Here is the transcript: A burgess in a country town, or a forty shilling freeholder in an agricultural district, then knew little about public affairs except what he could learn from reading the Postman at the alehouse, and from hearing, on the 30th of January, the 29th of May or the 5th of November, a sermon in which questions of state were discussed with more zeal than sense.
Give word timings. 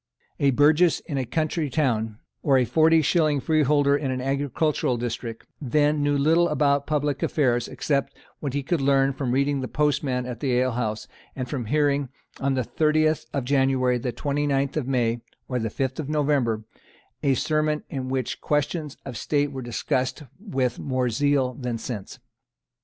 A 0.39 0.49
burgess 0.49 0.99
in 1.01 1.19
a 1.19 1.27
country 1.27 1.69
town, 1.69 2.17
or 2.41 2.57
a 2.57 2.65
forty 2.65 3.03
shilling 3.03 3.39
freeholder 3.39 3.95
in 3.95 4.09
an 4.09 4.19
agricultural 4.19 4.97
district, 4.97 5.45
then 5.61 6.01
knew 6.01 6.17
little 6.17 6.49
about 6.49 6.87
public 6.87 7.21
affairs 7.21 7.67
except 7.67 8.17
what 8.39 8.55
he 8.55 8.63
could 8.63 8.81
learn 8.81 9.13
from 9.13 9.31
reading 9.31 9.61
the 9.61 9.67
Postman 9.67 10.25
at 10.25 10.39
the 10.39 10.57
alehouse, 10.59 11.07
and 11.35 11.47
from 11.47 11.65
hearing, 11.65 12.09
on 12.39 12.55
the 12.55 12.63
30th 12.63 13.27
of 13.31 13.45
January, 13.45 13.99
the 13.99 14.11
29th 14.11 14.75
of 14.75 14.87
May 14.87 15.19
or 15.47 15.59
the 15.59 15.69
5th 15.69 15.99
of 15.99 16.09
November, 16.09 16.63
a 17.21 17.35
sermon 17.35 17.83
in 17.87 18.09
which 18.09 18.41
questions 18.41 18.97
of 19.05 19.15
state 19.15 19.51
were 19.51 19.61
discussed 19.61 20.23
with 20.39 20.79
more 20.79 21.11
zeal 21.11 21.53
than 21.53 21.77
sense. 21.77 22.17